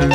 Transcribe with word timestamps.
Hey. 0.00 0.08